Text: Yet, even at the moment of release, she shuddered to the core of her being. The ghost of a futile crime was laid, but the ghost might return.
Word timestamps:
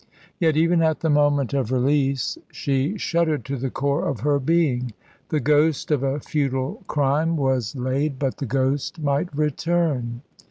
Yet, 0.39 0.57
even 0.57 0.81
at 0.81 1.01
the 1.01 1.11
moment 1.11 1.53
of 1.53 1.71
release, 1.71 2.35
she 2.51 2.97
shuddered 2.97 3.45
to 3.45 3.55
the 3.55 3.69
core 3.69 4.07
of 4.07 4.21
her 4.21 4.39
being. 4.39 4.93
The 5.29 5.39
ghost 5.39 5.91
of 5.91 6.01
a 6.01 6.19
futile 6.19 6.81
crime 6.87 7.37
was 7.37 7.75
laid, 7.75 8.17
but 8.17 8.37
the 8.37 8.47
ghost 8.47 8.99
might 8.99 9.29
return. 9.37 10.23